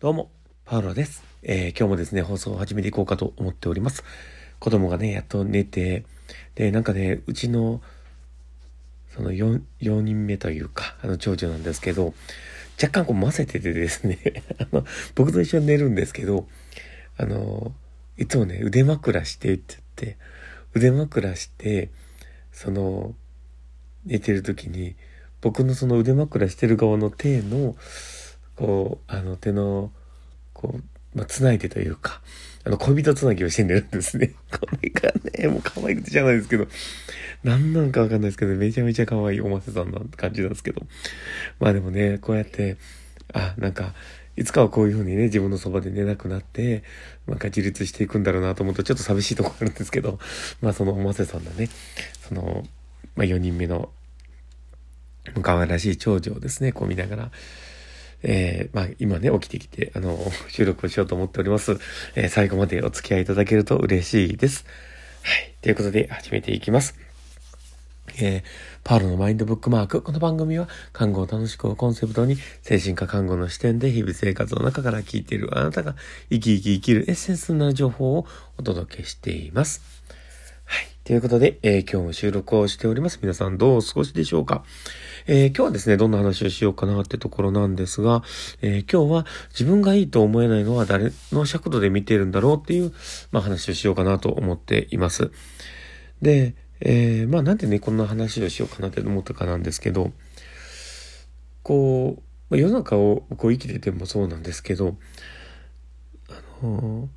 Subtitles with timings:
[0.00, 0.30] どうも、
[0.64, 1.22] パウロです。
[1.42, 4.02] えー、今日もですね、放送を始めていこうかと思っております。
[4.58, 6.06] 子供がね、やっと寝て、
[6.54, 7.82] で、なんかね、うちの、
[9.10, 12.14] その 4, 4人目というか、あの、長女なんですけど、
[12.82, 14.42] 若干こう混ぜててですね
[14.72, 14.86] あの、
[15.16, 16.48] 僕と一緒に寝るんですけど、
[17.18, 17.74] あの、
[18.16, 20.18] いつもね、腕枕してって言って、
[20.72, 21.90] 腕枕して、
[22.52, 23.14] その、
[24.06, 24.96] 寝てる時に、
[25.42, 27.76] 僕のその腕枕してる側の手の、
[28.60, 29.90] こう、あの手の、
[30.52, 32.20] こう、まあ、繋いでというか、
[32.62, 34.34] あの、恋人つなぎをして寝るんですね。
[34.52, 36.68] これがね、もう可愛くてじゃないですけど、
[37.42, 40.82] 何なんかわかんないですけど、めちゃめちゃ可愛いおませさんな感じなんですけど。
[41.58, 42.76] まあでもね、こうやって、
[43.32, 43.94] あ、なんか、
[44.36, 46.84] いつかはこういう風にね、自分のそばで寝なくなって、
[47.26, 50.18] なんか自立していくんだろうなと思うと、ちょっと寂しいとこあるんですけど、
[50.60, 51.70] まあそのおませさんのね、
[52.28, 52.66] その、
[53.16, 53.90] まあ4人目の、
[55.40, 57.30] 可愛らしい長女をですね、こう見ながら、
[58.22, 61.78] えー、まあ、今ね、起きてきて、あの、 収録をしようと思っております。
[62.14, 64.64] えー、最後までお付き合いいただけると嬉しいです。
[65.22, 65.54] はい。
[65.62, 66.94] ということで、始めていきます。
[68.18, 68.42] えー、
[68.84, 70.02] パウロのマインドブックマーク。
[70.02, 75.96] この番組は、看護を楽しくをコンセプトに、精神科看護の視点で日々生活の中から聞いているあなたが、
[76.30, 78.26] 生き生き生きるエッセンスな情報を
[78.58, 79.82] お届けしています。
[81.10, 83.18] ということで、えー、今日も収録をしております。
[83.20, 84.62] 皆さんどうお過ごしでしょうか？
[85.26, 88.22] えー、今日はですね、どんな話をしようかなってところなんですが、
[88.62, 92.92] えー、今日は自分がいいと思えないのは誰の尺度で見てるんだろうっていう、
[93.32, 95.32] まあ話をしようかなと思っています。
[96.22, 100.12] で、え、まあなんでね、こんな話をしようかなって思ったかなんですけど、
[101.64, 104.96] こう、ま世の中をこう生きててもそうなんですけど、
[106.28, 107.08] あの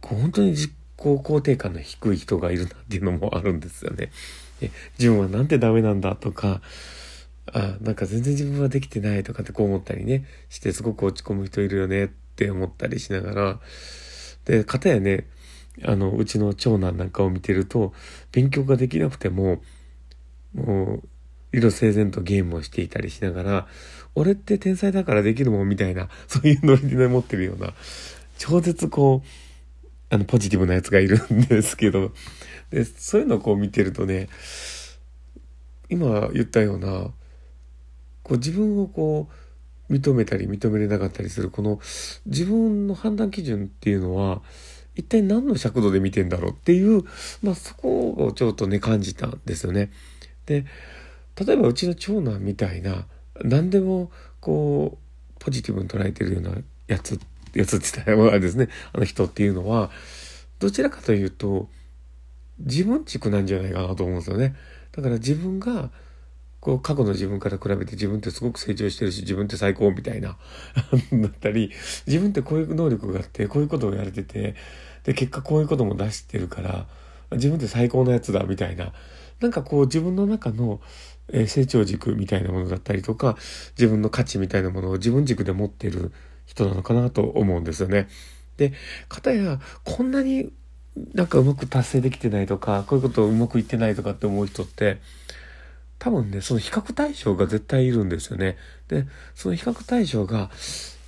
[0.00, 4.10] こう本当に自己肯定感の低い人がいるなっていうのもあるんですよね。
[4.98, 6.60] 自分はなんてダメなんだとか、
[7.52, 13.60] あ、なんか全然自分はできてないとかってこう思ったりね、してすごく落ち込む人いるよねって思ったりしながら、
[14.44, 15.26] で、かたやね、
[15.82, 17.92] あの、うちの長男なんかを見てると、
[18.32, 19.62] 勉強ができなくても、
[20.54, 21.08] もう、
[21.52, 23.66] 色整然とゲームをしていたりしながら、
[24.14, 27.74] 俺って天才だからできるもんみたいな、そういうノリで持ってるような、
[28.38, 29.43] 超絶こう、
[30.14, 32.12] あの、ポジティブなやつがいるんですけど、
[32.70, 34.28] で、そういうのをこう見てるとね、
[35.88, 37.10] 今言ったような、
[38.22, 39.28] こう自分をこ
[39.88, 41.78] う認めたり認めれなかったりするこの
[42.24, 44.40] 自分の判断基準っていうのは
[44.94, 47.02] 一体何の尺度で見てんだろうっていう、
[47.42, 49.90] まあそこをちょっとね感じたんですよね。
[50.46, 50.64] で、
[51.44, 53.06] 例えばうちの長男みたいな
[53.42, 56.52] 何でもこうポジティブに捉えてるような
[56.86, 57.18] やつっ、
[57.54, 59.90] やつって言ったらですね、あの人っていうのは
[60.58, 61.68] どちらかというと
[62.58, 64.54] 自分軸なんじゃないかなと思うんですよね。
[64.92, 65.90] だから自分が
[66.60, 70.38] こう過去の自分から比べて自分ってすごく成長してるし自分って最高みたいな
[71.12, 71.70] だったり
[72.06, 74.54] 自分ってこういう能力があってこういうことをやれてて
[75.04, 76.86] で結果こういうことも出してるから
[77.32, 78.94] 自分って最高のやつだみたいな
[79.40, 80.80] なんかこう自分の中の
[81.46, 83.36] 成長軸みたいなものだったりとか
[83.76, 86.12] 自分の価値みたいなものを自分軸で持ってる
[86.46, 88.08] 人なのかなと思うんですよね。
[88.56, 88.72] で、
[89.08, 90.52] かたやこんなに
[91.14, 95.00] なんかうまく達成できてないとか、こういうことうまくいってないとかって思う人って、
[95.98, 98.56] 多分ね、その比較対象が絶対いるんですよね。
[98.88, 100.50] で、その比較対象が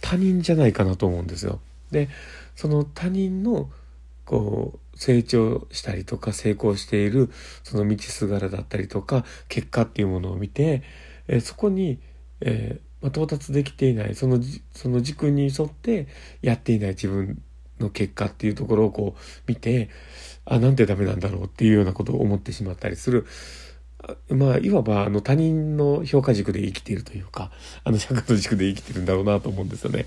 [0.01, 1.61] 他人じゃないかなと思うんですよ。
[1.91, 2.09] で、
[2.57, 3.71] その他人の、
[4.25, 7.31] こう、成長したりとか成功している、
[7.63, 10.83] その道すがらだったりとか、結果っていうものを見て、
[11.29, 12.01] えそこに、
[12.41, 14.41] えー、ま到達できていない、その、
[14.73, 16.07] その軸に沿って
[16.43, 17.43] やっていない自分
[17.81, 19.91] の結果っていうところをこう見て、
[20.45, 23.27] あ、なんてダメなんだろうっていうようなことを思ってしまったりする。
[24.31, 27.51] まあ、いわば、あの、他人の評価軸で生きているというか、
[27.83, 30.07] あの、社会の軸で生きてるんだろうなと思うんですよね。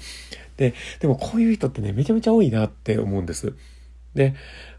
[0.55, 3.53] で、でもこういう人ってね、めちゃめちゃ多いなって思うんです。
[4.15, 4.35] で、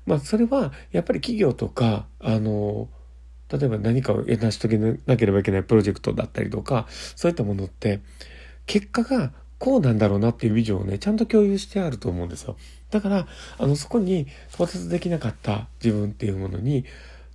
[0.07, 2.89] まあ、それは、やっぱり企業とか、あの、
[3.53, 8.01] 例えば何かを成し遂げなければいけないプロジェクトだったりとか、そういったものって、
[8.67, 12.57] 結果がこうなんだろうなっていうビジョンをね、ちゃんと共有してあると思うんですよ。
[12.91, 13.27] だから、
[13.59, 16.85] あの、そこに到達できなかった自分っていうものに、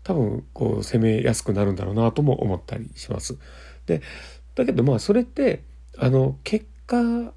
[0.03, 3.37] 多分、こう、攻めやすくなるんだろうなとも思ったりします。
[3.85, 4.01] で、
[4.55, 5.63] だけどまあ、それって、
[5.97, 7.33] あの、結果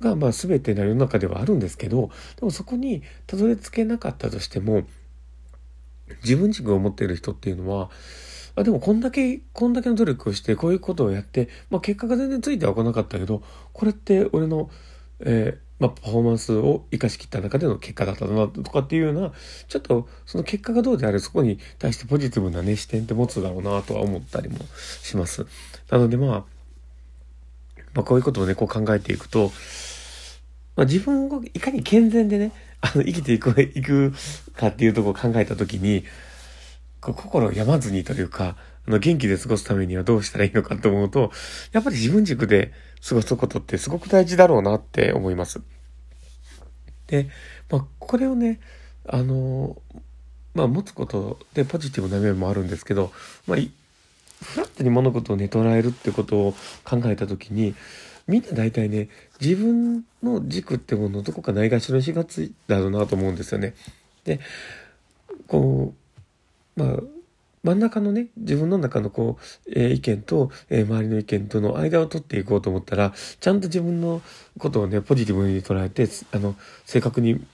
[0.00, 4.84] がまあ全てな世の中ではあるんですけど、でもそこにたどり着けなかったとしても、
[6.22, 7.90] 自分軸を持っている人っていうのは、
[8.56, 13.42] あでもこんだけ、こんだけの努力をして、こういうことをやって、まあ結果が全然ついては来なかったけど、
[13.72, 14.70] これって俺の、
[15.20, 19.32] えーまあ、パフォーマンスを生かしきった中での結果だったなとかっていうような、
[19.66, 24.58] ちょっとその結果がどうであれそこに対してポジティブなね、視点って持つだろうなとは思ったりも
[25.02, 25.46] します。
[25.90, 26.44] なのでまあ、
[27.94, 29.50] まあ、こういうことをね、こう考えていくと、
[30.76, 34.12] まあ、自分をいかに健全でね、あの、生きていく、いく
[34.54, 36.04] かっていうとこを考えたときに、
[37.00, 38.56] 心を病まずにというか、
[38.86, 41.32] あの、元気で過ごすためにはどうしたらいいのかと思うと、
[41.72, 42.72] やっぱり自分軸で
[43.06, 45.60] 過ごすことってすごく大事だろうなって思います。
[47.06, 47.28] で、
[47.70, 48.60] まあ、これをね、
[49.06, 49.80] あの、
[50.54, 53.12] まあ、持つことでポジティブな面もあるんですけど、
[53.46, 56.54] まあ、フラットに物事をね、捉えるってことを
[56.84, 57.74] 考えたときに、
[58.30, 59.08] みんな大体ね、
[59.40, 63.74] 自分の軸ってものどこかないがしろにしがちだろうなと思うんですよね。
[64.24, 64.38] で、
[65.48, 65.94] こ
[66.76, 66.96] う、まあ、
[67.64, 69.36] 真ん中のね、自分の中のこ
[69.66, 74.22] う、えー、意見と、えー、周りの意見との間を取っていこうと思ったら、ちゃんと自分の
[74.58, 76.54] ことをね、ポジティブに捉えて、あの、
[76.86, 77.44] 正確に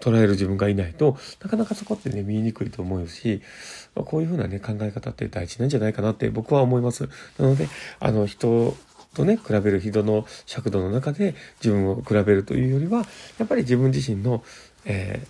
[0.00, 3.42] 捉える自分がいないとなかなかそこってね見えにくいと思うし
[3.94, 7.68] こういうふうなね考え方って大事なんじゃないかなって僕は思いますなので
[8.00, 8.76] あの人
[9.14, 13.06] とね比べる人の尺度の中で自分を比べるというよりは
[13.38, 14.42] やっぱり自分自身の、
[14.84, 15.26] え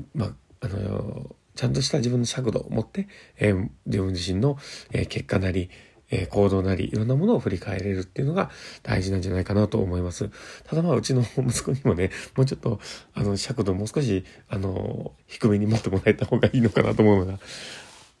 [0.00, 3.06] ー、まああのちゃんとした自分の尺度を持って、
[3.38, 4.58] えー、自分自身の、
[4.92, 5.70] えー、結果なり、
[6.10, 8.50] え行動なり、いろんなものを振り返れるっていうのが
[8.82, 10.30] 大事なんじゃないかなと思います。
[10.64, 12.78] ただまあ、うちの息子にもね、もうちょっと、
[13.14, 17.38] あの、尺度もう少し、あの、低めに持ってもらえた方がいいのかなと思うのが、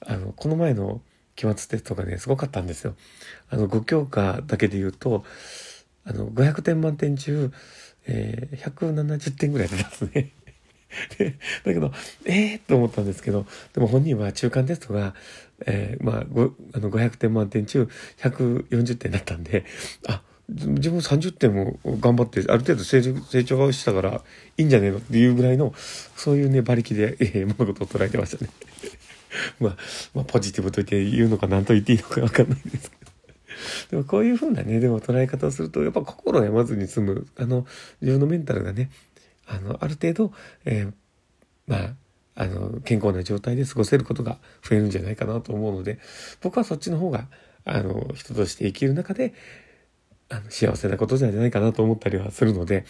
[0.00, 1.02] あの、この前の
[1.36, 2.94] 期末テストがね、すごかったんですよ。
[3.50, 5.24] あの、5教科だけで言うと、
[6.04, 7.52] あの、500点満点中、
[8.06, 10.30] えー、170点ぐらい出たんですね。
[11.64, 11.92] だけど、
[12.24, 15.14] ええー、と思ったんですけど、でも本人は中間テストが、
[15.66, 17.88] えー、まあ、あの500点満点中
[18.18, 19.64] 140点だったんで、
[20.06, 24.22] あ、自分30点も頑張って、ある程度成長成長したから
[24.56, 25.74] いいんじゃねえのっていうぐらいの、
[26.16, 28.50] そういうね、馬力で、えー、物事を捉えてましたね。
[29.60, 29.76] まあ、
[30.14, 33.14] まあ、ポジティブと言って言うのか何と言っていいのかわかんないですけど。
[33.90, 37.66] でもこういうふうなね、でも捉え方をすると、やっぱ心を病まずに済む、あの、
[38.00, 38.90] 自分のメンタルがね、
[39.46, 40.32] あの、ある程度、
[40.64, 40.92] えー、
[41.66, 41.94] まあ、
[42.36, 44.38] あの、健康な状態で過ごせることが
[44.68, 45.98] 増えるんじゃないかなと思うので、
[46.40, 47.28] 僕はそっちの方が、
[47.64, 49.34] あの、人として生きる中で、
[50.30, 52.86] あの幸せなことじゃないかなと思ったりはするので、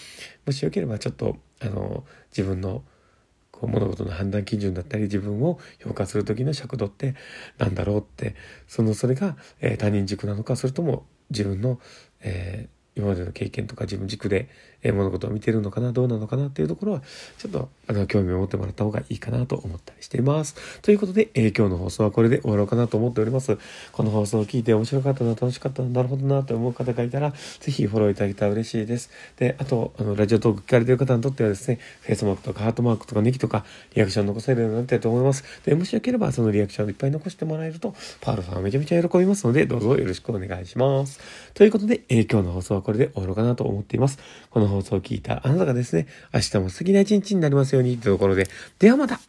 [0.46, 2.84] もしよければちょっと、あの、自分の、
[3.66, 7.14] 物事の判断基準だったり、自分を評価する時の尺度って
[7.58, 8.34] 何だろうって、
[8.66, 11.80] その、それが、えー、他人軸なのか、それとも自分の、
[12.20, 14.48] えー今までの経験とか自分軸で
[14.84, 17.02] え物事を見てるのかなどうなのかなっていうところは
[17.38, 20.80] ちょっとあの興味を持ってもらった方がいいかなと思ったりしています。
[20.82, 23.58] ということで、えー、今日の放送はこれで終わろうかなと思っております。
[23.92, 29.10] この放送を聞いて面白かったな楽しかったななるほどなと思う方がいたらぜひフォローいただけたら嬉しいです。
[29.36, 33.64] で、あとあのラジオトーク聞かれてる方にとってはですね Facebook とかハートマークとかネギとか
[33.94, 35.44] リアクション残せるようになってると思います。
[35.64, 41.20] で、もしよければそのリアクションをいっぱい残してもらえるとパールさんはめちゃめちゃ喜びますのでどうぞよろしくお願いします。
[41.54, 44.18] ということで、えー、今日の放送はこれで終わろうかなと思っています。
[44.50, 48.48] この放送を聞いたあなたがですね、明日も素敵な一日になりますようにというところで、
[48.78, 49.20] ではまた。